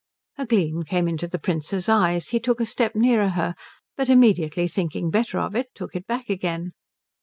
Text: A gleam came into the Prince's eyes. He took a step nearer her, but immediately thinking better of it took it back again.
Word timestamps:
A 0.39 0.47
gleam 0.47 0.81
came 0.81 1.07
into 1.07 1.27
the 1.27 1.37
Prince's 1.37 1.87
eyes. 1.87 2.29
He 2.29 2.39
took 2.39 2.59
a 2.59 2.65
step 2.65 2.95
nearer 2.95 3.29
her, 3.29 3.53
but 3.95 4.09
immediately 4.09 4.67
thinking 4.67 5.11
better 5.11 5.37
of 5.37 5.55
it 5.55 5.67
took 5.75 5.95
it 5.95 6.07
back 6.07 6.27
again. 6.27 6.71